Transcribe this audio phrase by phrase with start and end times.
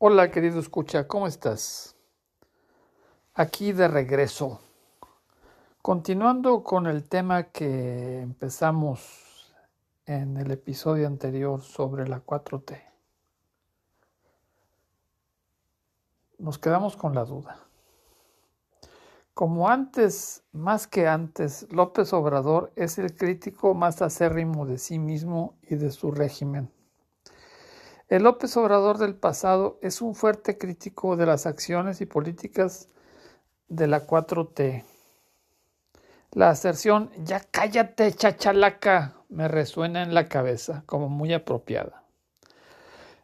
[0.00, 1.96] Hola querido escucha, ¿cómo estás?
[3.34, 4.60] Aquí de regreso.
[5.82, 9.52] Continuando con el tema que empezamos
[10.06, 12.80] en el episodio anterior sobre la 4T.
[16.38, 17.58] Nos quedamos con la duda.
[19.34, 25.58] Como antes, más que antes, López Obrador es el crítico más acérrimo de sí mismo
[25.62, 26.70] y de su régimen
[28.08, 32.88] el López Obrador del pasado es un fuerte crítico de las acciones y políticas
[33.68, 34.84] de la 4T.
[36.32, 42.02] La aserción ya cállate, chachalaca, me resuena en la cabeza como muy apropiada.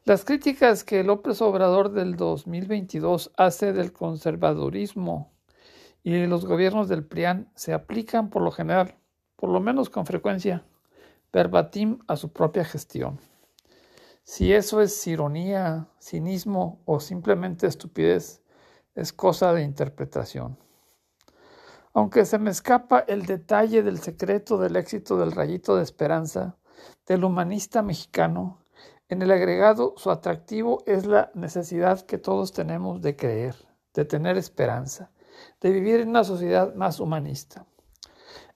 [0.05, 5.33] Las críticas que López Obrador del 2022 hace del conservadurismo
[6.03, 8.97] y los gobiernos del PRIAN se aplican por lo general,
[9.37, 10.63] por lo menos con frecuencia,
[11.33, 13.19] verbatim a su propia gestión.
[14.27, 18.41] Si eso es ironía, cinismo o simplemente estupidez,
[18.95, 20.57] es cosa de interpretación.
[21.93, 26.57] Aunque se me escapa el detalle del secreto del éxito del rayito de esperanza
[27.07, 28.65] del humanista mexicano,
[29.11, 33.55] en el agregado su atractivo es la necesidad que todos tenemos de creer,
[33.93, 35.11] de tener esperanza,
[35.61, 37.67] de vivir en una sociedad más humanista.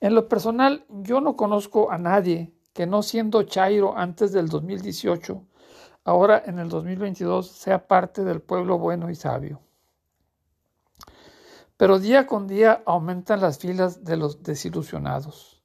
[0.00, 5.44] En lo personal, yo no conozco a nadie que no siendo Chairo antes del 2018
[6.08, 9.60] ahora en el 2022 sea parte del pueblo bueno y sabio.
[11.76, 15.62] Pero día con día aumentan las filas de los desilusionados,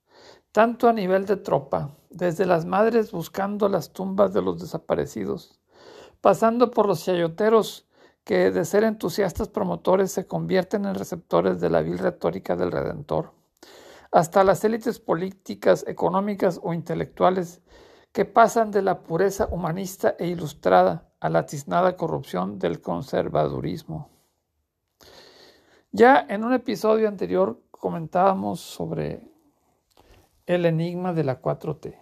[0.52, 5.62] tanto a nivel de tropa, desde las madres buscando las tumbas de los desaparecidos,
[6.20, 7.88] pasando por los chayoteros
[8.26, 13.32] que de ser entusiastas promotores se convierten en receptores de la vil retórica del Redentor,
[14.12, 17.62] hasta las élites políticas, económicas o intelectuales
[18.14, 24.10] que pasan de la pureza humanista e ilustrada a la tiznada corrupción del conservadurismo.
[25.92, 29.28] Ya en un episodio anterior comentábamos sobre
[30.46, 31.98] el enigma de la 4T.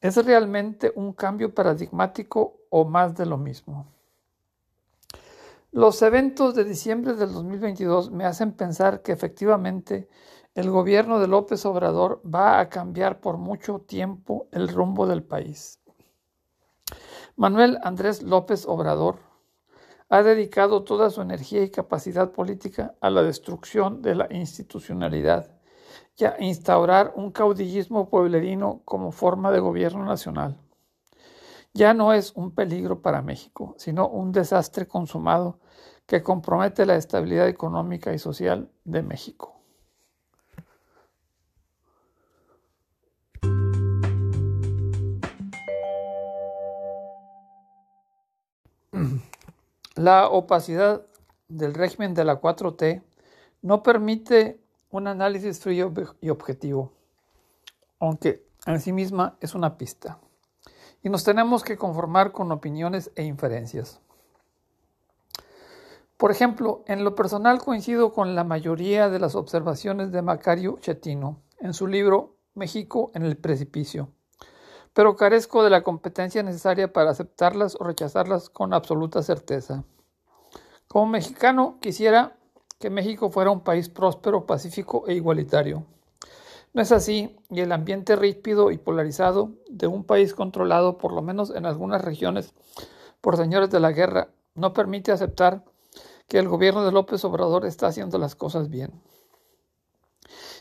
[0.00, 3.86] ¿Es realmente un cambio paradigmático o más de lo mismo?
[5.72, 10.08] Los eventos de diciembre del 2022 me hacen pensar que efectivamente
[10.58, 15.78] el gobierno de López Obrador va a cambiar por mucho tiempo el rumbo del país.
[17.36, 19.20] Manuel Andrés López Obrador
[20.08, 25.48] ha dedicado toda su energía y capacidad política a la destrucción de la institucionalidad
[26.16, 30.58] y a instaurar un caudillismo pueblerino como forma de gobierno nacional.
[31.72, 35.60] Ya no es un peligro para México, sino un desastre consumado
[36.04, 39.57] que compromete la estabilidad económica y social de México.
[49.98, 51.02] La opacidad
[51.48, 53.02] del régimen de la 4T
[53.62, 54.60] no permite
[54.90, 56.92] un análisis frío y objetivo,
[57.98, 60.20] aunque en sí misma es una pista.
[61.02, 64.00] Y nos tenemos que conformar con opiniones e inferencias.
[66.16, 71.42] Por ejemplo, en lo personal coincido con la mayoría de las observaciones de Macario Chetino
[71.58, 74.12] en su libro México en el precipicio,
[74.98, 79.84] pero carezco de la competencia necesaria para aceptarlas o rechazarlas con absoluta certeza.
[80.88, 82.36] Como mexicano, quisiera
[82.80, 85.86] que México fuera un país próspero, pacífico e igualitario.
[86.72, 91.22] No es así, y el ambiente ríspido y polarizado de un país controlado, por lo
[91.22, 92.52] menos en algunas regiones,
[93.20, 95.62] por señores de la guerra, no permite aceptar
[96.26, 99.00] que el gobierno de López Obrador está haciendo las cosas bien.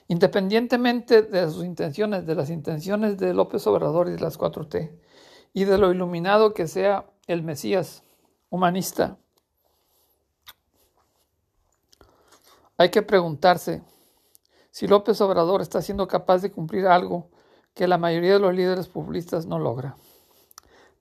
[0.07, 4.91] Independientemente de sus intenciones, de las intenciones de López Obrador y de las 4T,
[5.53, 8.03] y de lo iluminado que sea el Mesías
[8.50, 9.17] humanista,
[12.77, 13.81] hay que preguntarse
[14.72, 17.31] si López Obrador está siendo capaz de cumplir algo
[17.73, 19.95] que la mayoría de los líderes populistas no logra.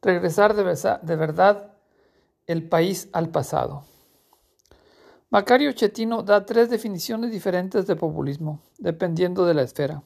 [0.01, 0.65] Regresar de,
[1.03, 1.75] de verdad
[2.47, 3.85] el país al pasado.
[5.29, 10.05] Macario Chetino da tres definiciones diferentes de populismo, dependiendo de la esfera.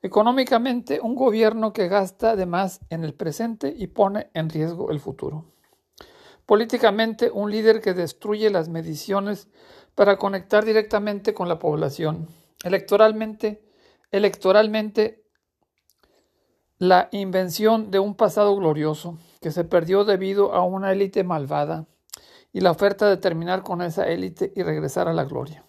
[0.00, 5.00] Económicamente, un gobierno que gasta de más en el presente y pone en riesgo el
[5.00, 5.44] futuro.
[6.46, 9.48] Políticamente, un líder que destruye las mediciones
[9.94, 12.26] para conectar directamente con la población.
[12.64, 13.62] Electoralmente,
[14.10, 15.26] electoralmente,
[16.78, 21.86] la invención de un pasado glorioso que se perdió debido a una élite malvada
[22.52, 25.64] y la oferta de terminar con esa élite y regresar a la gloria.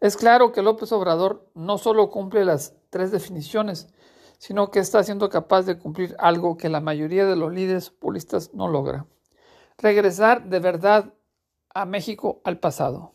[0.00, 3.88] Es claro que López Obrador no solo cumple las tres definiciones,
[4.38, 8.52] sino que está siendo capaz de cumplir algo que la mayoría de los líderes populistas
[8.52, 9.06] no logra.
[9.78, 11.14] Regresar de verdad
[11.72, 13.12] a México al pasado.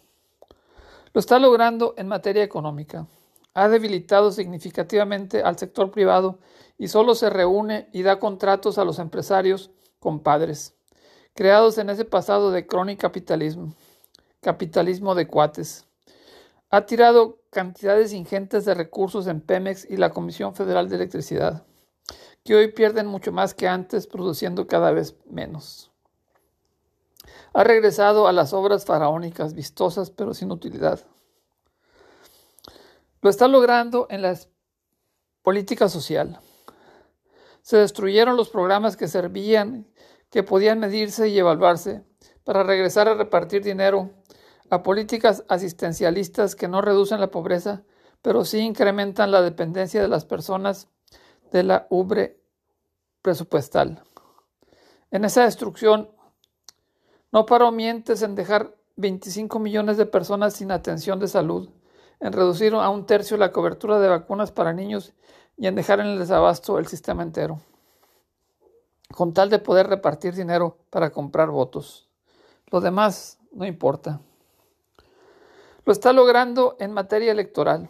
[1.13, 3.07] Lo está logrando en materia económica.
[3.53, 6.39] Ha debilitado significativamente al sector privado
[6.77, 10.79] y solo se reúne y da contratos a los empresarios compadres,
[11.39, 13.74] creados en ese pasado de crónico capitalismo,
[14.41, 15.86] capitalismo de cuates.
[16.69, 21.63] Ha tirado cantidades ingentes de recursos en Pemex y la Comisión Federal de Electricidad,
[22.44, 25.91] que hoy pierden mucho más que antes, produciendo cada vez menos.
[27.53, 31.00] Ha regresado a las obras faraónicas, vistosas pero sin utilidad.
[33.21, 34.38] Lo está logrando en la
[35.42, 36.42] política social.
[37.62, 39.88] Se destruyeron los programas que servían,
[40.30, 42.04] que podían medirse y evaluarse,
[42.44, 44.12] para regresar a repartir dinero
[44.70, 47.84] a políticas asistencialistas que no reducen la pobreza,
[48.22, 50.88] pero sí incrementan la dependencia de las personas
[51.52, 52.40] de la ubre
[53.22, 54.04] presupuestal.
[55.12, 56.10] En esa destrucción
[57.31, 61.70] no paró mientes en dejar 25 millones de personas sin atención de salud,
[62.20, 65.14] en reducir a un tercio la cobertura de vacunas para niños
[65.58, 67.62] y en dejar en el desabasto el sistema entero,
[69.13, 72.07] con tal de poder repartir dinero para comprar votos.
[72.71, 74.21] Lo demás no importa.
[75.85, 77.89] Lo está logrando en materia electoral.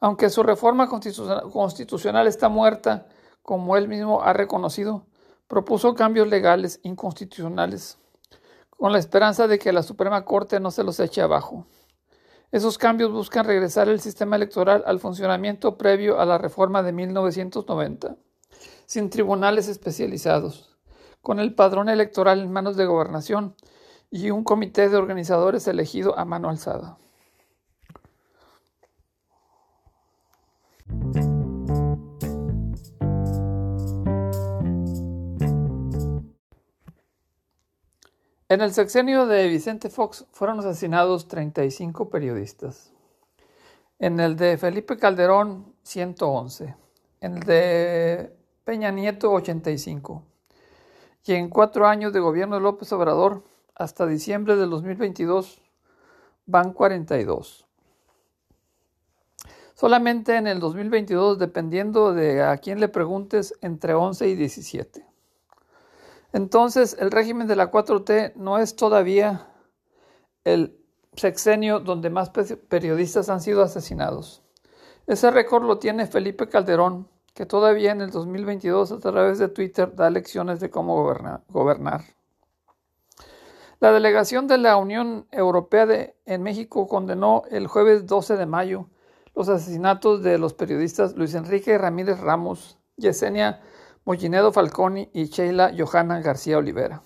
[0.00, 3.06] Aunque su reforma constitucional está muerta,
[3.42, 5.04] como él mismo ha reconocido,
[5.46, 7.98] propuso cambios legales inconstitucionales
[8.80, 11.66] con la esperanza de que la Suprema Corte no se los eche abajo.
[12.50, 18.16] Esos cambios buscan regresar el sistema electoral al funcionamiento previo a la reforma de 1990,
[18.86, 20.76] sin tribunales especializados,
[21.22, 23.54] con el padrón electoral en manos de gobernación
[24.10, 26.98] y un comité de organizadores elegido a mano alzada.
[38.50, 42.92] En el sexenio de Vicente Fox fueron asesinados 35 periodistas.
[44.00, 46.74] En el de Felipe Calderón, 111.
[47.20, 48.39] En el de
[48.70, 50.22] Peña Nieto, 85.
[51.24, 53.42] Y en cuatro años de gobierno de López Obrador,
[53.74, 55.60] hasta diciembre de 2022,
[56.46, 57.66] van 42.
[59.74, 65.04] Solamente en el 2022, dependiendo de a quién le preguntes, entre 11 y 17.
[66.32, 69.48] Entonces, el régimen de la 4T no es todavía
[70.44, 70.78] el
[71.16, 74.44] sexenio donde más periodistas han sido asesinados.
[75.08, 77.08] Ese récord lo tiene Felipe Calderón,
[77.40, 81.10] que todavía en el 2022 a través de Twitter da lecciones de cómo
[81.48, 82.02] gobernar.
[83.78, 88.90] La delegación de la Unión Europea en México condenó el jueves 12 de mayo
[89.34, 93.62] los asesinatos de los periodistas Luis Enrique Ramírez Ramos, Yesenia
[94.04, 97.00] Mollinedo Falconi y Sheila Johanna García Olivera.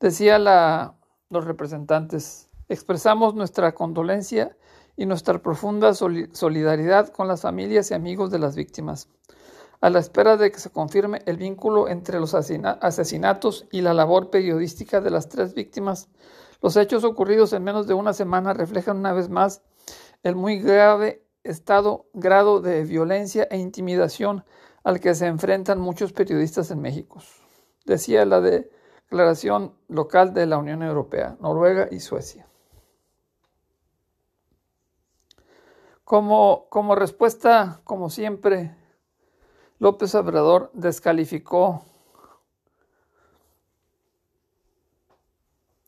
[0.00, 4.54] Decía los representantes, expresamos nuestra condolencia
[4.98, 9.08] y nuestra profunda solidaridad con las familias y amigos de las víctimas,
[9.80, 14.30] a la espera de que se confirme el vínculo entre los asesinatos y la labor
[14.30, 16.08] periodística de las tres víctimas.
[16.60, 19.62] Los hechos ocurridos en menos de una semana reflejan una vez más
[20.24, 24.44] el muy grave estado, grado de violencia e intimidación
[24.82, 27.22] al que se enfrentan muchos periodistas en México,
[27.86, 32.47] decía la declaración local de la Unión Europea, Noruega y Suecia.
[36.08, 38.74] Como, como respuesta, como siempre,
[39.78, 41.82] López Obrador descalificó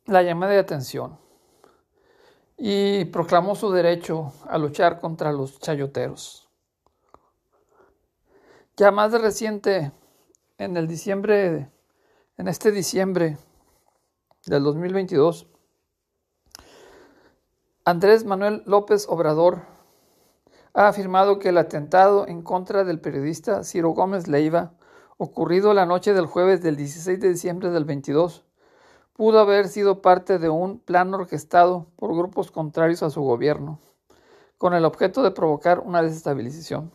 [0.05, 1.19] la llamada de atención
[2.59, 6.51] y proclamó su derecho a luchar contra los chayoteros.
[8.77, 9.91] Ya más de reciente,
[10.59, 11.71] en el diciembre,
[12.37, 13.39] en este diciembre
[14.45, 15.47] del 2022,
[17.87, 19.70] Andrés Manuel López Obrador
[20.75, 24.73] ha afirmado que el atentado en contra del periodista Ciro Gómez Leiva,
[25.19, 28.45] ocurrido la noche del jueves del 16 de diciembre del 22,
[29.13, 33.81] pudo haber sido parte de un plan orquestado por grupos contrarios a su gobierno,
[34.57, 36.91] con el objeto de provocar una desestabilización.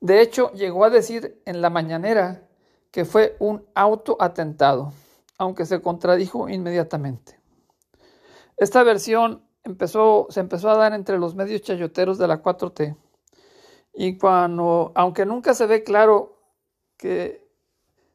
[0.00, 2.42] De hecho, llegó a decir en la mañanera
[2.90, 4.92] que fue un autoatentado,
[5.38, 7.40] aunque se contradijo inmediatamente.
[8.56, 12.96] Esta versión empezó, se empezó a dar entre los medios chayoteros de la 4T.
[13.94, 16.38] Y cuando, aunque nunca se ve claro
[16.96, 17.46] que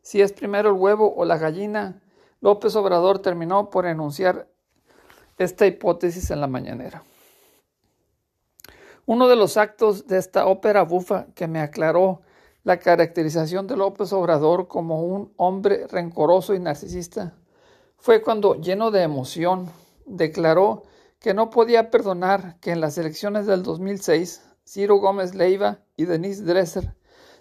[0.01, 2.01] si es primero el huevo o la gallina,
[2.39, 4.48] López Obrador terminó por enunciar
[5.38, 7.03] esta hipótesis en la mañanera.
[9.05, 12.22] Uno de los actos de esta ópera bufa que me aclaró
[12.63, 17.36] la caracterización de López Obrador como un hombre rencoroso y narcisista
[17.98, 19.70] fue cuando, lleno de emoción,
[20.05, 20.84] declaró
[21.21, 26.43] que no podía perdonar que en las elecciones del 2006 Ciro Gómez Leiva y Denise
[26.43, 26.95] Dresser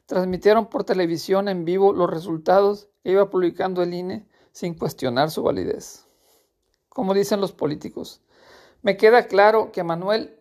[0.05, 5.43] transmitieron por televisión en vivo los resultados que iba publicando el INE sin cuestionar su
[5.43, 6.07] validez.
[6.91, 8.21] Como dicen los políticos,
[8.83, 10.39] me queda claro que Manuel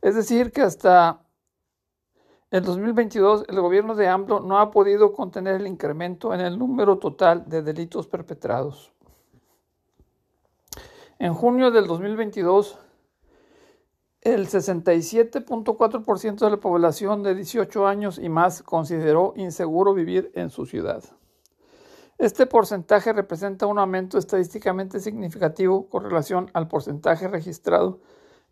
[0.02, 1.22] Es decir, que hasta
[2.50, 6.98] el 2022 el gobierno de AMLO no ha podido contener el incremento en el número
[6.98, 8.92] total de delitos perpetrados.
[11.18, 12.78] En junio del 2022,
[14.20, 20.66] el 67.4% de la población de 18 años y más consideró inseguro vivir en su
[20.66, 21.02] ciudad.
[22.18, 28.00] Este porcentaje representa un aumento estadísticamente significativo con relación al porcentaje registrado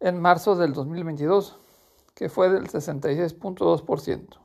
[0.01, 1.59] en marzo del 2022,
[2.15, 4.39] que fue del 66.2%.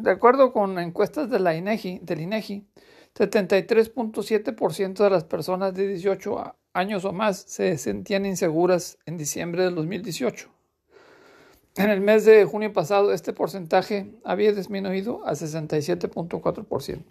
[0.00, 2.68] De acuerdo con encuestas de INEGI, del INEGI,
[3.14, 9.74] 73.7% de las personas de 18 años o más se sentían inseguras en diciembre del
[9.74, 10.48] 2018.
[11.76, 17.04] En el mes de junio pasado, este porcentaje había disminuido a 67.4%.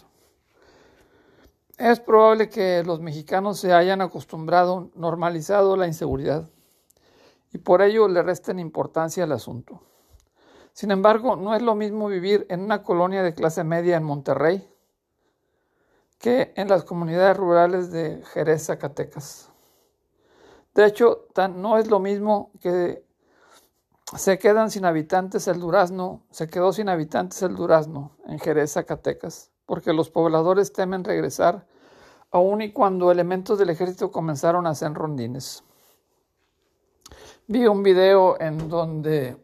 [1.77, 6.49] Es probable que los mexicanos se hayan acostumbrado, normalizado la inseguridad
[7.53, 9.81] y por ello le resten importancia al asunto.
[10.73, 14.70] Sin embargo, no es lo mismo vivir en una colonia de clase media en Monterrey
[16.21, 19.49] que en las comunidades rurales de Jerez, Zacatecas.
[20.73, 23.03] De hecho, no es lo mismo que
[24.15, 29.51] se quedan sin habitantes el Durazno, se quedó sin habitantes el Durazno en Jerez, Zacatecas
[29.71, 31.65] porque los pobladores temen regresar,
[32.29, 35.63] aun y cuando elementos del ejército comenzaron a hacer rondines.
[37.47, 39.37] Vi un video en donde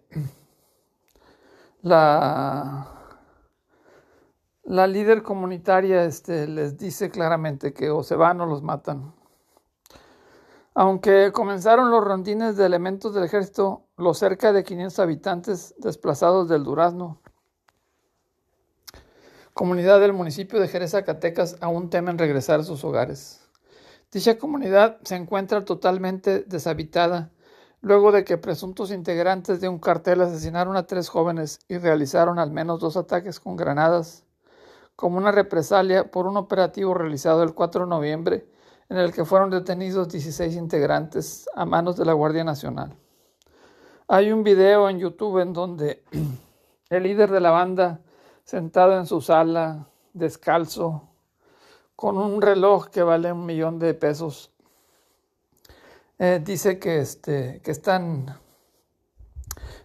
[1.81, 2.96] la,
[4.67, 9.13] la líder comunitaria este, les dice claramente que o se van o los matan.
[10.75, 16.63] Aunque comenzaron los rondines de elementos del ejército, los cerca de 500 habitantes desplazados del
[16.63, 17.19] Durazno
[19.57, 23.41] comunidad del municipio de Jerez, Zacatecas, aún temen regresar a sus hogares.
[24.11, 27.31] Dicha comunidad se encuentra totalmente deshabitada
[27.81, 32.51] luego de que presuntos integrantes de un cartel asesinaron a tres jóvenes y realizaron al
[32.51, 34.26] menos dos ataques con granadas,
[34.97, 38.47] como una represalia por un operativo realizado el 4 de noviembre
[38.89, 42.97] en el que fueron detenidos 16 integrantes a manos de la Guardia Nacional.
[44.07, 46.03] Hay un video en YouTube en donde
[46.89, 48.01] el líder de la banda
[48.43, 51.03] sentado en su sala, descalzo,
[51.95, 54.51] con un reloj que vale un millón de pesos.
[56.17, 58.35] Eh, dice que, este, que están,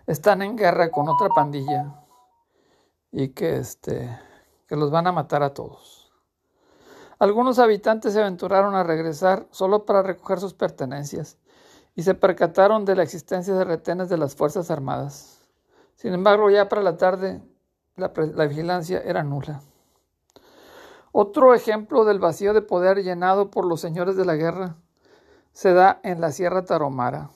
[0.06, 2.02] están en guerra con otra pandilla
[3.10, 4.08] y que, este,
[4.72, 6.10] que los van a matar a todos.
[7.18, 11.36] Algunos habitantes se aventuraron a regresar solo para recoger sus pertenencias
[11.94, 15.42] y se percataron de la existencia de retenes de las Fuerzas Armadas.
[15.94, 17.42] Sin embargo, ya para la tarde
[17.96, 19.60] la, vigilancia era nula.
[21.12, 24.76] Otro ejemplo del vacío de poder llenado por los señores de la guerra
[25.52, 27.28] se da en la Sierra Taromara.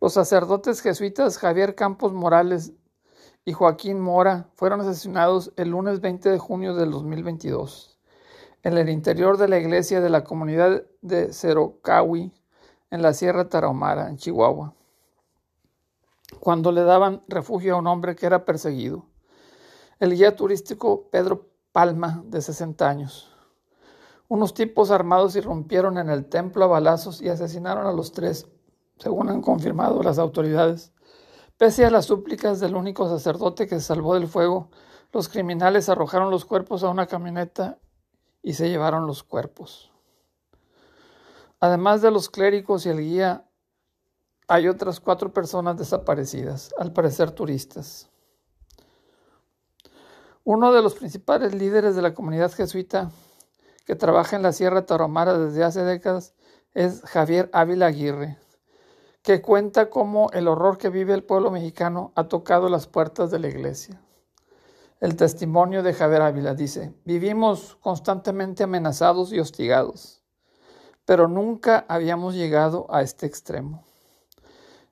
[0.00, 2.72] Los sacerdotes jesuitas Javier Campos Morales
[3.48, 7.98] y Joaquín Mora fueron asesinados el lunes 20 de junio del 2022
[8.62, 12.30] en el interior de la iglesia de la comunidad de Cerocawi,
[12.90, 14.74] en la Sierra Tarahumara, en Chihuahua,
[16.40, 19.06] cuando le daban refugio a un hombre que era perseguido.
[19.98, 23.34] El guía turístico Pedro Palma, de 60 años.
[24.28, 28.46] Unos tipos armados irrumpieron en el templo a balazos y asesinaron a los tres
[28.98, 30.92] según han confirmado las autoridades.
[31.58, 34.70] Pese a las súplicas del único sacerdote que se salvó del fuego,
[35.12, 37.80] los criminales arrojaron los cuerpos a una camioneta
[38.42, 39.90] y se llevaron los cuerpos.
[41.58, 43.44] Además de los clérigos y el guía,
[44.46, 48.08] hay otras cuatro personas desaparecidas, al parecer turistas.
[50.44, 53.10] Uno de los principales líderes de la comunidad jesuita
[53.84, 56.34] que trabaja en la Sierra Tarahumara desde hace décadas
[56.72, 58.38] es Javier Ávila Aguirre,
[59.28, 63.38] que cuenta cómo el horror que vive el pueblo mexicano ha tocado las puertas de
[63.38, 64.00] la iglesia.
[65.00, 70.22] El testimonio de Javier Ávila dice, vivimos constantemente amenazados y hostigados,
[71.04, 73.84] pero nunca habíamos llegado a este extremo.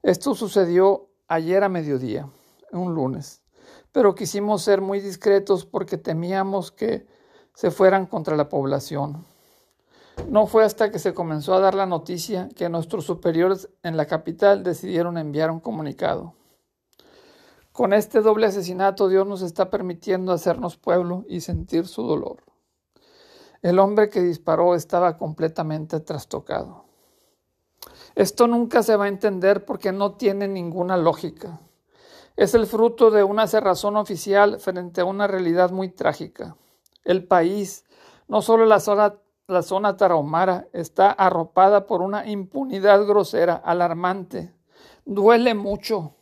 [0.03, 2.29] Esto sucedió ayer a mediodía,
[2.73, 3.41] un lunes,
[3.91, 7.07] pero quisimos ser muy discretos porque temíamos que
[7.55, 9.25] se fueran contra la población.
[10.29, 14.07] No fue hasta que se comenzó a dar la noticia que nuestros superiores en la
[14.07, 16.35] capital decidieron enviar un comunicado.
[17.71, 22.39] Con este doble asesinato Dios nos está permitiendo hacernos pueblo y sentir su dolor.
[23.63, 26.87] El hombre que disparó estaba completamente trastocado.
[28.15, 31.61] Esto nunca se va a entender porque no tiene ninguna lógica.
[32.37, 36.57] Es el fruto de una cerrazón oficial frente a una realidad muy trágica.
[37.05, 37.85] El país,
[38.27, 39.17] no solo la zona
[39.49, 44.53] la zona tarahumara está arropada por una impunidad grosera, alarmante.
[45.05, 46.15] Duele mucho,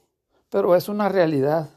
[0.50, 1.70] pero es una realidad.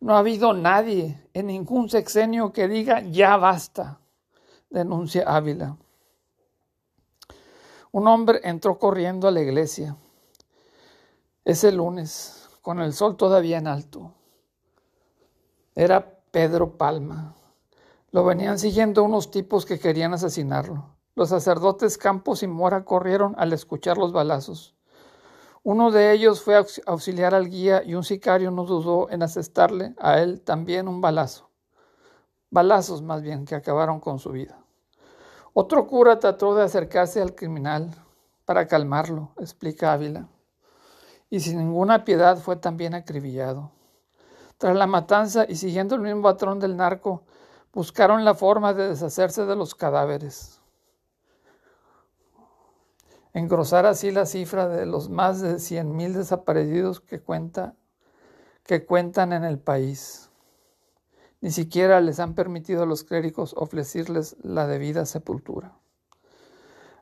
[0.00, 3.98] No ha habido nadie en ningún sexenio que diga ya basta,
[4.68, 5.76] denuncia Ávila.
[7.90, 9.96] Un hombre entró corriendo a la iglesia
[11.44, 14.12] ese lunes, con el sol todavía en alto.
[15.74, 17.34] Era Pedro Palma.
[18.10, 20.96] Lo venían siguiendo unos tipos que querían asesinarlo.
[21.14, 24.74] Los sacerdotes Campos y Mora corrieron al escuchar los balazos.
[25.62, 29.94] Uno de ellos fue a auxiliar al guía y un sicario no dudó en asestarle
[29.98, 31.50] a él también un balazo.
[32.50, 34.58] Balazos más bien que acabaron con su vida.
[35.52, 37.90] Otro cura trató de acercarse al criminal
[38.46, 40.28] para calmarlo, explica Ávila,
[41.28, 43.70] y sin ninguna piedad fue también acribillado.
[44.56, 47.24] Tras la matanza y siguiendo el mismo patrón del narco,
[47.72, 50.60] buscaron la forma de deshacerse de los cadáveres.
[53.32, 57.74] Engrosar así la cifra de los más de 100.000 desaparecidos que, cuenta,
[58.64, 60.30] que cuentan en el país.
[61.40, 65.78] Ni siquiera les han permitido a los clérigos ofrecerles la debida sepultura.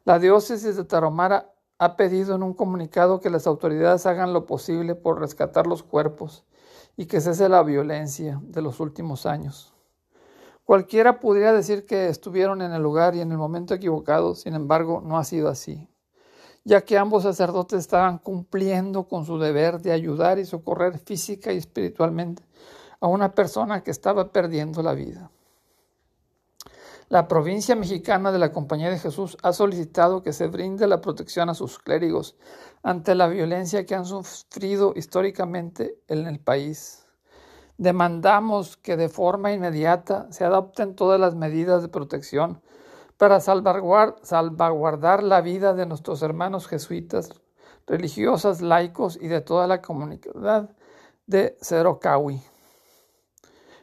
[0.05, 4.94] La diócesis de Taromara ha pedido en un comunicado que las autoridades hagan lo posible
[4.94, 6.44] por rescatar los cuerpos
[6.96, 9.76] y que cese la violencia de los últimos años.
[10.66, 15.00] Cualquiera podría decir que estuvieron en el lugar y en el momento equivocado, sin embargo,
[15.00, 15.88] no ha sido así,
[16.64, 21.59] ya que ambos sacerdotes estaban cumpliendo con su deber de ayudar y socorrer física y
[21.59, 22.42] espiritualmente
[22.98, 25.31] a una persona que estaba perdiendo la vida.
[27.11, 31.48] La provincia mexicana de la Compañía de Jesús ha solicitado que se brinde la protección
[31.48, 32.35] a sus clérigos
[32.83, 37.06] ante la violencia que han sufrido históricamente en el país.
[37.79, 42.62] Demandamos que de forma inmediata se adopten todas las medidas de protección
[43.19, 47.31] para salvaguardar la vida de nuestros hermanos jesuitas,
[47.87, 50.71] religiosas, laicos y de toda la comunidad
[51.27, 52.43] de Cerocawi.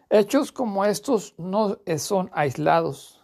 [0.09, 3.23] Hechos como estos no son aislados.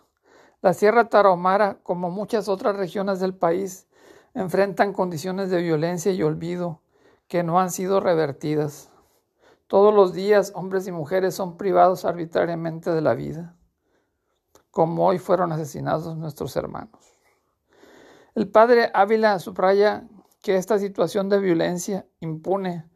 [0.61, 3.87] La Sierra Tarahumara, como muchas otras regiones del país,
[4.33, 6.81] enfrentan condiciones de violencia y olvido
[7.27, 8.88] que no han sido revertidas.
[9.69, 13.55] Todos los días hombres y mujeres son privados arbitrariamente de la vida,
[14.71, 17.13] como hoy fueron asesinados nuestros hermanos.
[18.33, 20.07] El padre Ávila subraya
[20.41, 22.89] que esta situación de violencia impune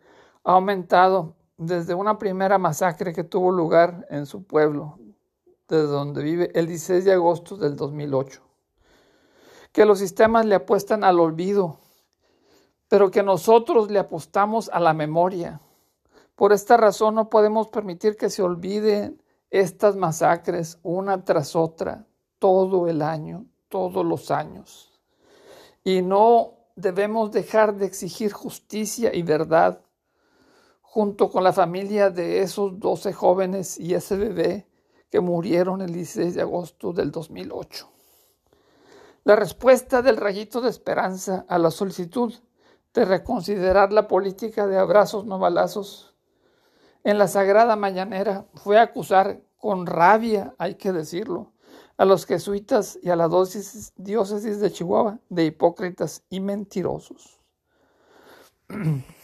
[0.44, 4.98] ha aumentado desde una primera masacre que tuvo lugar en su pueblo,
[5.70, 8.42] desde donde vive, el 16 de agosto del 2008.
[9.72, 11.78] Que los sistemas le apuestan al olvido,
[12.88, 15.62] pero que nosotros le apostamos a la memoria
[16.36, 22.08] por esta razón no podemos permitir que se olviden estas masacres una tras otra
[22.40, 25.00] todo el año, todos los años.
[25.84, 29.82] Y no debemos dejar de exigir justicia y verdad
[30.82, 34.68] junto con la familia de esos 12 jóvenes y ese bebé
[35.10, 37.90] que murieron el 16 de agosto del 2008.
[39.24, 42.34] La respuesta del rayito de esperanza a la solicitud
[42.94, 46.13] de reconsiderar la política de abrazos no balazos
[47.04, 51.52] en la sagrada mañanera fue acusar con rabia, hay que decirlo,
[51.98, 57.40] a los jesuitas y a la diócesis de Chihuahua de hipócritas y mentirosos.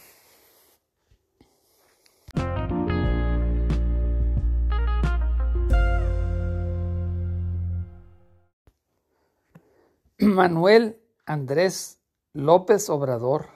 [10.18, 11.98] Manuel Andrés
[12.34, 13.46] López Obrador,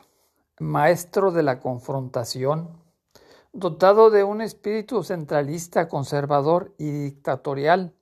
[0.58, 2.83] maestro de la confrontación,
[3.54, 7.94] dotado de un espíritu centralista, conservador y dictatorial,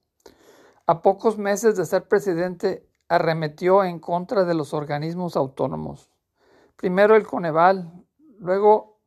[0.87, 6.11] a pocos meses de ser presidente, arremetió en contra de los organismos autónomos.
[6.77, 7.93] Primero el Coneval,
[8.39, 8.99] luego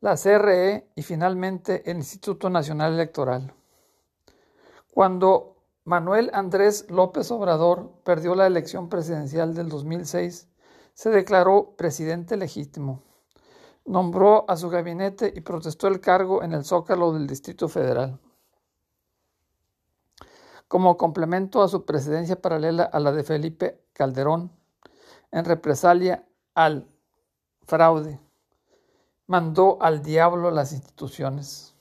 [0.00, 3.54] la CRE y finalmente el Instituto Nacional Electoral.
[4.92, 10.48] Cuando Manuel Andrés López Obrador perdió la elección presidencial del 2006,
[10.94, 13.05] se declaró presidente legítimo.
[13.86, 18.18] Nombró a su gabinete y protestó el cargo en el Zócalo del Distrito Federal
[20.68, 24.50] como complemento a su presidencia paralela a la de Felipe Calderón,
[25.30, 26.88] en represalia al
[27.62, 28.20] fraude,
[29.26, 31.74] mandó al diablo las instituciones.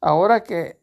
[0.00, 0.80] Ahora que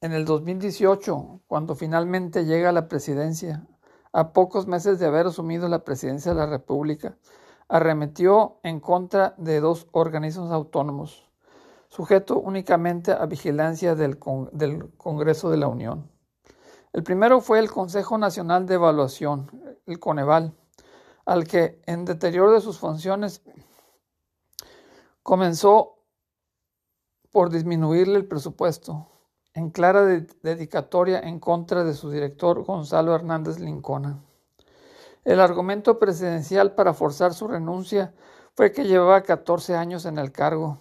[0.00, 3.66] en el 2018, cuando finalmente llega a la presidencia,
[4.12, 7.16] a pocos meses de haber asumido la presidencia de la República,
[7.70, 11.30] arremetió en contra de dos organismos autónomos,
[11.88, 16.10] sujeto únicamente a vigilancia del, Congreso de la Unión.
[16.92, 19.48] El primero fue el Consejo Nacional de Evaluación,
[19.86, 20.52] el Coneval,
[21.24, 23.40] al que, en deterioro de sus funciones,
[25.22, 26.02] comenzó
[27.30, 29.06] por disminuirle el presupuesto,
[29.54, 30.04] en clara
[30.42, 34.24] dedicatoria en contra de su director Gonzalo Hernández Lincona.
[35.24, 38.14] El argumento presidencial para forzar su renuncia
[38.54, 40.78] fue que llevaba 14 años en el cargo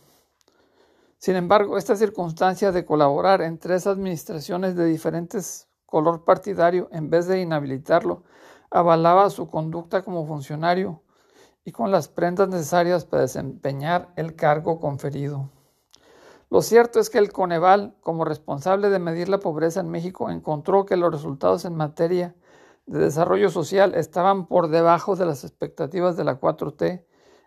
[1.20, 7.28] sin embargo, esta circunstancia de colaborar en tres administraciones de diferentes color partidario, en vez
[7.28, 8.24] de inhabilitarlo,
[8.72, 11.02] avalaba su conducta como funcionario
[11.66, 15.50] y con las prendas necesarias para desempeñar el cargo conferido.
[16.50, 20.86] Lo cierto es que el Coneval, como responsable de medir la pobreza en México, encontró
[20.86, 22.34] que los resultados en materia
[22.90, 27.06] de desarrollo social estaban por debajo de las expectativas de la 4T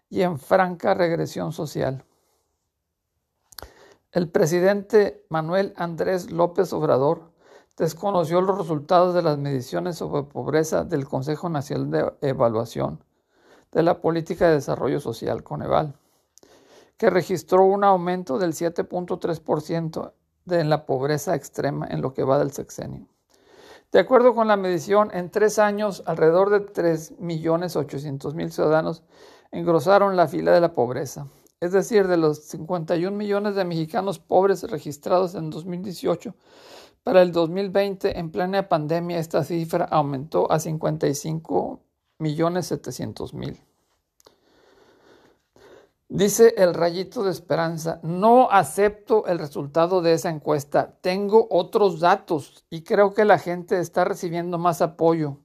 [0.09, 2.05] y en franca regresión social.
[4.13, 7.33] El presidente Manuel Andrés López Obrador
[7.77, 13.03] desconoció los resultados de las mediciones sobre pobreza del Consejo Nacional de Evaluación
[13.73, 15.97] de la Política de Desarrollo Social, Coneval,
[16.97, 20.13] que registró un aumento del 7.3%
[20.45, 23.09] de la pobreza extrema en lo que va del sexenio.
[23.93, 29.05] De acuerdo con la medición, en tres años, alrededor de 3.800.000 ciudadanos
[29.51, 31.27] engrosaron la fila de la pobreza
[31.63, 36.35] es decir, de los 51 millones de mexicanos pobres registrados en 2018,
[37.05, 41.81] para el 2020, en plena pandemia, esta cifra aumentó a 55
[42.19, 43.61] millones 700 mil.
[46.15, 52.67] Dice el rayito de esperanza, no acepto el resultado de esa encuesta, tengo otros datos
[52.69, 55.39] y creo que la gente está recibiendo más apoyo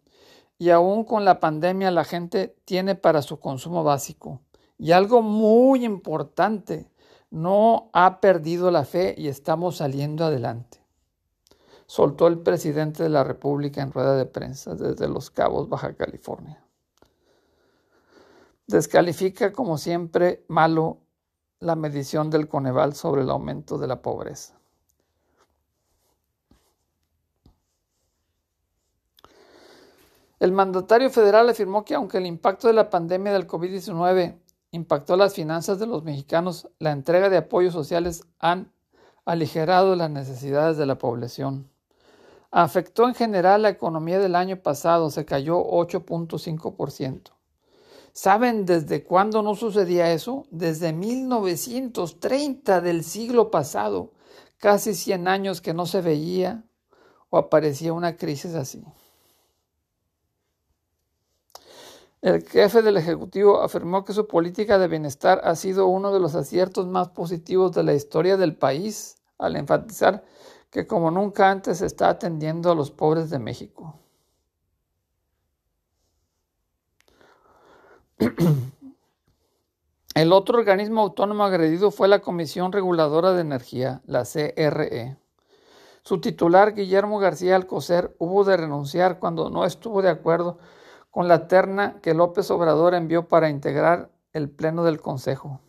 [0.57, 4.41] y aún con la pandemia la gente tiene para su consumo básico.
[4.77, 6.91] Y algo muy importante,
[7.31, 10.83] no ha perdido la fe y estamos saliendo adelante.
[11.85, 16.66] Soltó el presidente de la República en rueda de prensa desde Los Cabos, Baja California.
[18.67, 20.97] Descalifica, como siempre, malo
[21.61, 24.59] la medición del Coneval sobre el aumento de la pobreza.
[30.39, 34.37] El mandatario federal afirmó que aunque el impacto de la pandemia del COVID-19
[34.71, 38.71] impactó las finanzas de los mexicanos, la entrega de apoyos sociales han
[39.23, 41.71] aligerado las necesidades de la población.
[42.51, 47.36] Afectó en general la economía del año pasado, se cayó 8.5%.
[48.17, 50.47] ¿Saben desde cuándo no sucedía eso?
[50.49, 54.11] Desde 1930 del siglo pasado,
[54.57, 56.63] casi 100 años que no se veía
[57.29, 58.83] o aparecía una crisis así.
[62.23, 66.33] El jefe del Ejecutivo afirmó que su política de bienestar ha sido uno de los
[66.33, 70.25] aciertos más positivos de la historia del país, al enfatizar
[70.71, 74.06] que como nunca antes se está atendiendo a los pobres de México.
[80.15, 85.17] El otro organismo autónomo agredido fue la Comisión Reguladora de Energía, la CRE.
[86.01, 90.57] Su titular, Guillermo García Alcocer, hubo de renunciar cuando no estuvo de acuerdo
[91.11, 95.59] con la terna que López Obrador envió para integrar el Pleno del Consejo.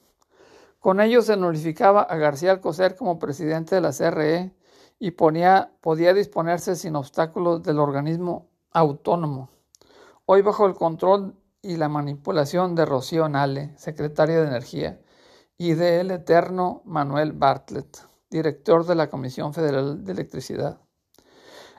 [0.78, 4.54] Con ello se notificaba a García Alcocer como presidente de la CRE
[4.98, 5.70] y podía
[6.14, 9.50] disponerse sin obstáculos del organismo autónomo,
[10.24, 15.00] hoy bajo el control y la manipulación de Rocío Nale, secretaria de Energía,
[15.56, 17.98] y del eterno Manuel Bartlett,
[18.30, 20.80] director de la Comisión Federal de Electricidad.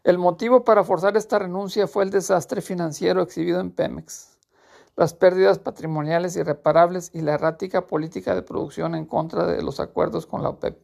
[0.03, 4.37] El motivo para forzar esta renuncia fue el desastre financiero exhibido en Pemex,
[4.97, 10.25] las pérdidas patrimoniales irreparables y la errática política de producción en contra de los acuerdos
[10.25, 10.77] con la OPEP.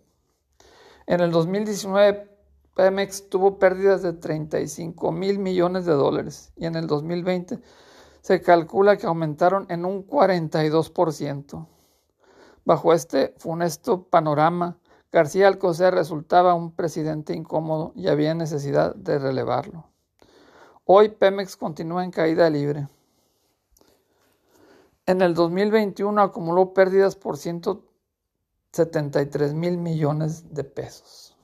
[1.05, 2.29] En el 2019,
[2.75, 7.59] Pemex tuvo pérdidas de 35 mil millones de dólares y en el 2020
[8.25, 11.67] se calcula que aumentaron en un 42%.
[12.63, 14.79] Bajo este funesto panorama,
[15.11, 19.85] García Alcocer resultaba un presidente incómodo y había necesidad de relevarlo.
[20.85, 22.87] Hoy Pemex continúa en caída libre.
[25.05, 31.34] En el 2021 acumuló pérdidas por 173 mil millones de pesos.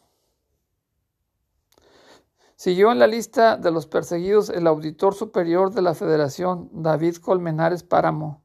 [2.61, 7.81] Siguió en la lista de los perseguidos el auditor superior de la Federación, David Colmenares
[7.81, 8.43] Páramo,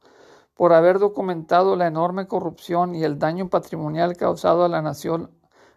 [0.54, 5.30] por haber documentado la enorme corrupción y el daño patrimonial causado a la nación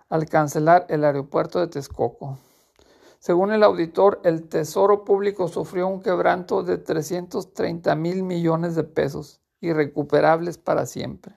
[0.07, 2.37] al cancelar el aeropuerto de Texcoco.
[3.19, 9.41] Según el auditor, el Tesoro Público sufrió un quebranto de 330 mil millones de pesos,
[9.59, 11.35] irrecuperables para siempre.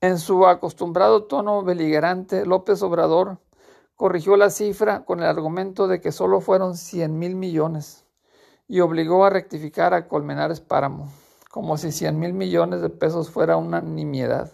[0.00, 3.40] En su acostumbrado tono beligerante, López Obrador
[3.96, 8.06] corrigió la cifra con el argumento de que solo fueron 100 mil millones
[8.68, 11.10] y obligó a rectificar a Colmenares Páramo,
[11.50, 14.50] como si 100 mil millones de pesos fuera una nimiedad.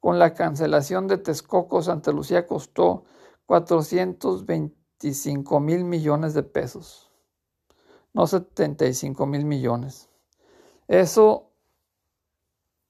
[0.00, 3.04] Con la cancelación de Texcoco, Santa Lucía costó
[3.46, 7.10] 425 mil millones de pesos,
[8.12, 10.08] no 75 mil millones.
[10.88, 11.50] Eso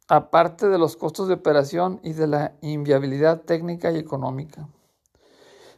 [0.09, 4.69] aparte de los costos de operación y de la inviabilidad técnica y económica.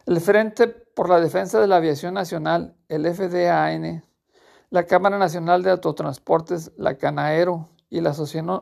[0.06, 4.04] El Frente por la Defensa de la Aviación Nacional, el FDAN,
[4.70, 8.10] la Cámara Nacional de Autotransportes, la CANAERO y la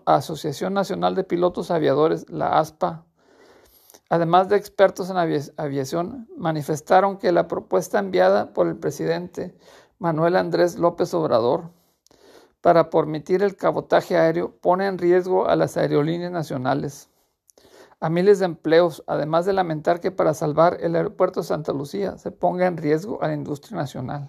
[0.07, 3.05] Asociación Nacional de Pilotos Aviadores, la ASPA,
[4.09, 5.19] además de expertos en
[5.59, 9.55] aviación, manifestaron que la propuesta enviada por el presidente
[9.99, 11.73] Manuel Andrés López Obrador
[12.63, 17.11] para permitir el cabotaje aéreo pone en riesgo a las aerolíneas nacionales
[18.05, 22.19] a miles de empleos, además de lamentar que para salvar el aeropuerto de Santa Lucía
[22.19, 24.29] se ponga en riesgo a la industria nacional.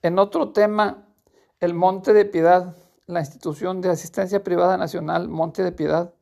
[0.00, 1.06] En otro tema,
[1.60, 6.14] el Monte de Piedad, la institución de asistencia privada nacional Monte de Piedad,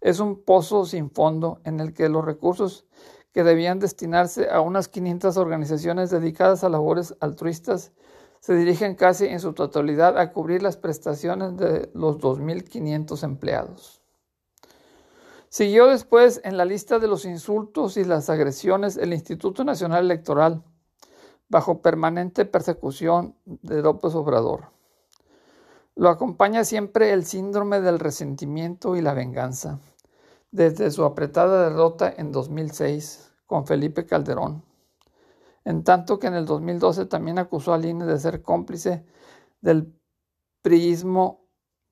[0.00, 2.84] es un pozo sin fondo en el que los recursos
[3.32, 7.92] que debían destinarse a unas 500 organizaciones dedicadas a labores altruistas
[8.40, 13.97] se dirigen casi en su totalidad a cubrir las prestaciones de los 2.500 empleados.
[15.50, 20.62] Siguió después en la lista de los insultos y las agresiones el Instituto Nacional Electoral,
[21.48, 24.70] bajo permanente persecución de López Obrador.
[25.94, 29.80] Lo acompaña siempre el síndrome del resentimiento y la venganza,
[30.50, 34.62] desde su apretada derrota en 2006 con Felipe Calderón,
[35.64, 39.06] en tanto que en el 2012 también acusó al INE de ser cómplice
[39.62, 39.98] del
[40.60, 41.46] priismo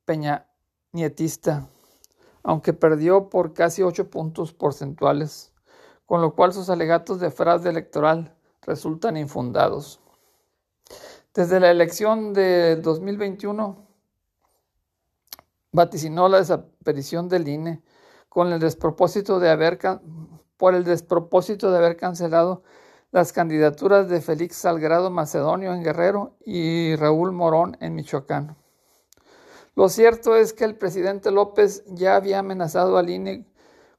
[0.05, 1.71] peñanietista
[2.47, 5.53] aunque perdió por casi ocho puntos porcentuales,
[6.07, 10.01] con lo cual sus alegatos de fraude electoral resultan infundados.
[11.35, 13.85] Desde la elección de 2021,
[15.73, 17.83] vaticinó la desaparición del INE
[18.29, 19.81] con el despropósito de haber,
[20.57, 22.63] por el despropósito de haber cancelado
[23.11, 28.57] las candidaturas de Félix Salgrado Macedonio en Guerrero y Raúl Morón en Michoacán.
[29.77, 33.45] Lo cierto es que el presidente López ya había amenazado al INE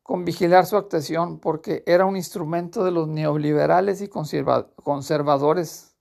[0.02, 5.96] con vigilar su actuación porque era un instrumento de los neoliberales y conservadores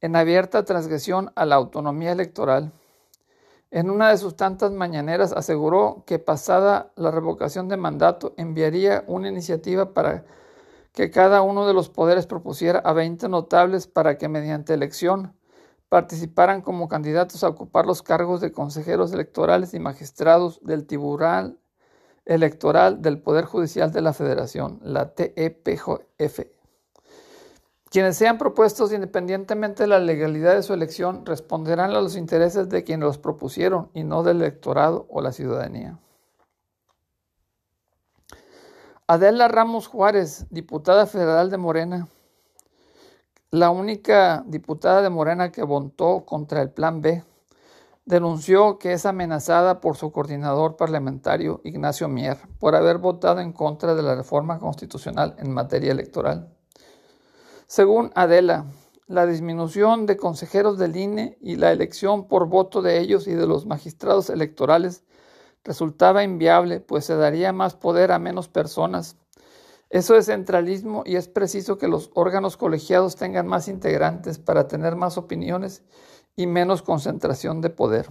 [0.00, 2.72] en abierta transgresión a la autonomía electoral.
[3.70, 9.28] En una de sus tantas mañaneras aseguró que pasada la revocación de mandato enviaría una
[9.28, 10.24] iniciativa para
[10.92, 15.34] que cada uno de los poderes propusiera a 20 notables para que mediante elección
[15.94, 21.56] participaran como candidatos a ocupar los cargos de consejeros electorales y magistrados del Tribunal
[22.24, 26.40] Electoral del Poder Judicial de la Federación, la TEPJF,
[27.90, 32.82] Quienes sean propuestos independientemente de la legalidad de su elección responderán a los intereses de
[32.82, 36.00] quienes los propusieron y no del electorado o la ciudadanía.
[39.06, 42.08] Adela Ramos Juárez, diputada federal de Morena,
[43.54, 47.22] la única diputada de Morena que votó contra el Plan B,
[48.04, 53.94] denunció que es amenazada por su coordinador parlamentario, Ignacio Mier, por haber votado en contra
[53.94, 56.52] de la reforma constitucional en materia electoral.
[57.68, 58.66] Según Adela,
[59.06, 63.46] la disminución de consejeros del INE y la elección por voto de ellos y de
[63.46, 65.04] los magistrados electorales
[65.62, 69.16] resultaba inviable, pues se daría más poder a menos personas.
[69.94, 74.96] Eso es centralismo y es preciso que los órganos colegiados tengan más integrantes para tener
[74.96, 75.84] más opiniones
[76.34, 78.08] y menos concentración de poder.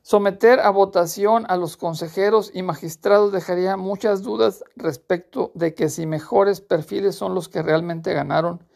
[0.00, 6.06] Someter a votación a los consejeros y magistrados dejaría muchas dudas respecto de que si
[6.06, 8.66] mejores perfiles son los que realmente ganaron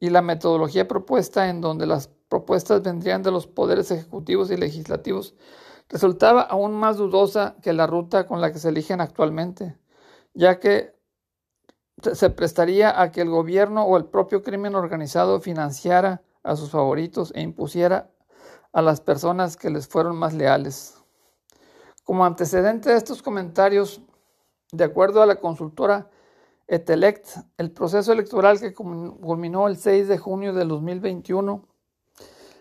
[0.00, 5.34] y la metodología propuesta en donde las propuestas vendrían de los poderes ejecutivos y legislativos
[5.90, 9.76] resultaba aún más dudosa que la ruta con la que se eligen actualmente,
[10.32, 10.93] ya que
[12.12, 17.32] se prestaría a que el gobierno o el propio crimen organizado financiara a sus favoritos
[17.34, 18.10] e impusiera
[18.72, 20.96] a las personas que les fueron más leales.
[22.04, 24.02] Como antecedente de estos comentarios,
[24.72, 26.10] de acuerdo a la consultora
[26.66, 31.64] Etelect, el proceso electoral que culminó el 6 de junio de 2021,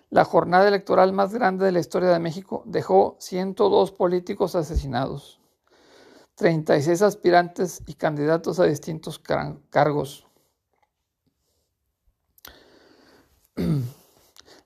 [0.09, 5.41] la jornada electoral más grande de la historia de México, dejó 102 políticos asesinados,
[6.35, 9.21] 36 aspirantes y candidatos a distintos
[9.69, 10.27] cargos.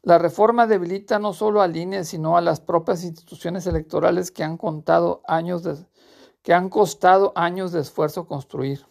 [0.03, 4.55] La reforma debilita no solo al INE, sino a las propias instituciones electorales que han,
[4.57, 5.63] contado años
[6.41, 8.85] que han costado años de esfuerzo construir.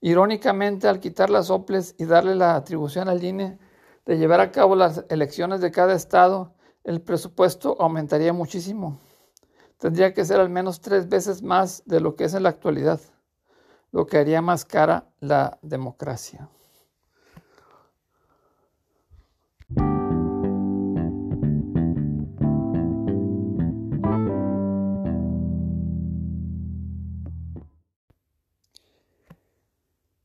[0.00, 3.60] Irónicamente, al quitar las OPLES y darle la atribución al INE
[4.04, 8.98] de llevar a cabo las elecciones de cada estado, el presupuesto aumentaría muchísimo.
[9.78, 13.00] Tendría que ser al menos tres veces más de lo que es en la actualidad,
[13.92, 16.48] lo que haría más cara la democracia.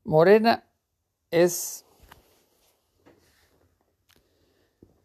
[0.04, 0.64] Morena
[1.30, 1.86] es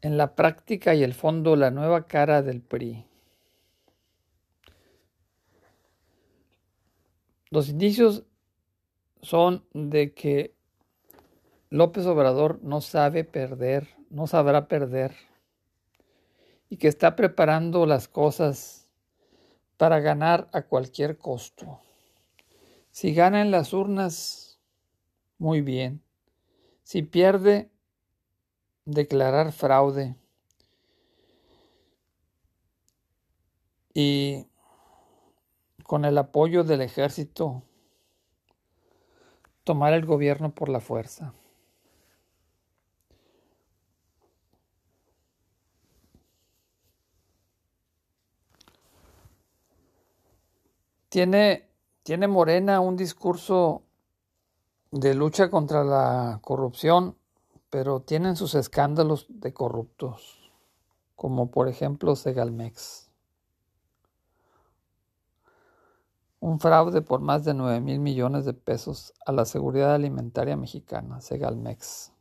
[0.01, 3.05] en la práctica y el fondo la nueva cara del PRI.
[7.49, 8.23] Los indicios
[9.21, 10.53] son de que
[11.69, 15.15] López Obrador no sabe perder, no sabrá perder
[16.69, 18.89] y que está preparando las cosas
[19.77, 21.79] para ganar a cualquier costo.
[22.91, 24.59] Si gana en las urnas,
[25.37, 26.01] muy bien.
[26.83, 27.69] Si pierde,
[28.85, 30.15] declarar fraude.
[33.93, 34.47] Y
[35.87, 37.63] con el apoyo del ejército,
[39.63, 41.33] tomar el gobierno por la fuerza.
[51.07, 51.69] Tiene,
[52.03, 53.83] tiene Morena un discurso
[54.91, 57.17] de lucha contra la corrupción,
[57.69, 60.51] pero tienen sus escándalos de corruptos,
[61.15, 63.06] como por ejemplo Segalmex.
[66.47, 71.19] Un fraude por más de 9 mil millones de pesos a la seguridad alimentaria mexicana,
[71.19, 72.13] Segalmex,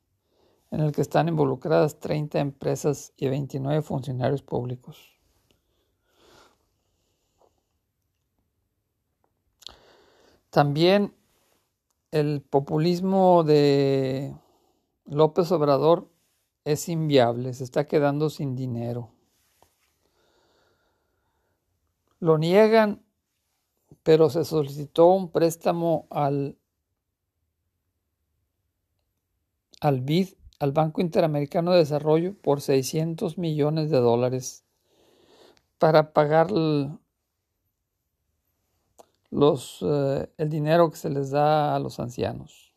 [0.72, 5.16] en el que están involucradas 30 empresas y 29 funcionarios públicos.
[10.50, 11.14] También
[12.10, 14.34] el populismo de
[15.04, 16.10] López Obrador
[16.64, 19.08] es inviable, se está quedando sin dinero.
[22.18, 23.05] Lo niegan,
[24.06, 26.56] pero se solicitó un préstamo al,
[29.80, 30.28] al BID,
[30.60, 34.64] al Banco Interamericano de Desarrollo, por 600 millones de dólares
[35.78, 37.00] para pagar los,
[39.82, 42.72] eh, el dinero que se les da a los ancianos.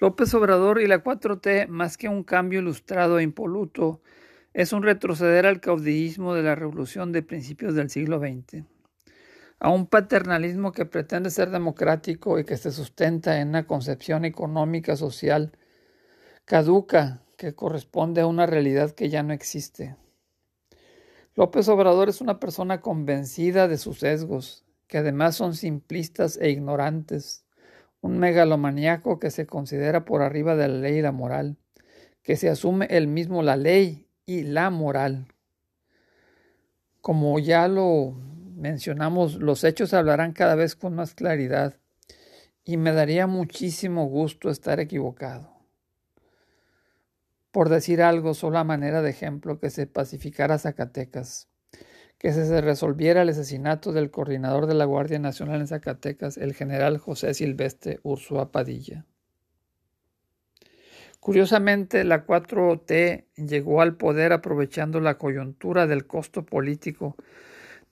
[0.00, 4.02] López Obrador y la 4T, más que un cambio ilustrado e impoluto,
[4.54, 8.64] es un retroceder al caudillismo de la revolución de principios del siglo XX,
[9.58, 14.96] a un paternalismo que pretende ser democrático y que se sustenta en una concepción económica
[14.96, 15.52] social
[16.44, 19.96] caduca que corresponde a una realidad que ya no existe.
[21.34, 27.46] López Obrador es una persona convencida de sus sesgos, que además son simplistas e ignorantes,
[28.02, 31.56] un megalomaniaco que se considera por arriba de la ley y la moral,
[32.22, 35.28] que se asume él mismo la ley y la moral.
[37.00, 38.12] Como ya lo
[38.54, 41.76] mencionamos, los hechos hablarán cada vez con más claridad
[42.64, 45.50] y me daría muchísimo gusto estar equivocado.
[47.50, 51.48] Por decir algo, solo a manera de ejemplo, que se pacificara Zacatecas,
[52.18, 56.98] que se resolviera el asesinato del coordinador de la Guardia Nacional en Zacatecas, el general
[56.98, 59.04] José Silvestre Ursúa Padilla.
[61.22, 67.14] Curiosamente, la 4T llegó al poder aprovechando la coyuntura del costo político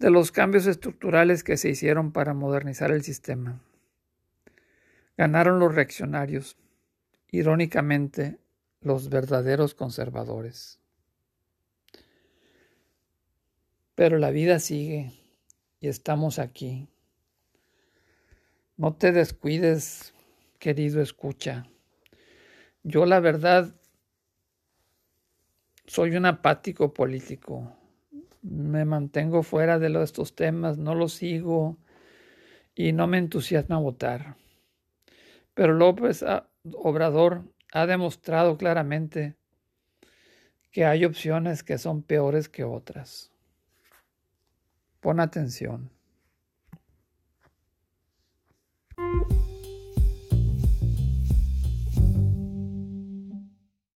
[0.00, 3.62] de los cambios estructurales que se hicieron para modernizar el sistema.
[5.16, 6.56] Ganaron los reaccionarios,
[7.30, 8.40] irónicamente,
[8.80, 10.80] los verdaderos conservadores.
[13.94, 15.12] Pero la vida sigue
[15.78, 16.88] y estamos aquí.
[18.76, 20.14] No te descuides,
[20.58, 21.70] querido escucha.
[22.82, 23.74] Yo la verdad
[25.86, 27.76] soy un apático político.
[28.42, 31.76] Me mantengo fuera de estos temas, no los sigo
[32.74, 34.36] y no me entusiasma votar.
[35.52, 36.24] Pero López
[36.72, 39.36] Obrador ha demostrado claramente
[40.70, 43.30] que hay opciones que son peores que otras.
[45.00, 45.90] Pon atención.